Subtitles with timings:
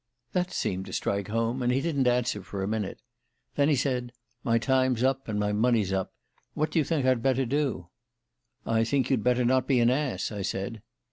[0.33, 2.99] "That seemed to strike home, and he didn't answer for a minute.
[3.53, 4.11] Then he said:
[4.43, 6.11] 'My time's up and my money's up.
[6.55, 7.87] What do you think I'd better do?'
[8.65, 10.81] "'I think you'd better not be an ass,' I said.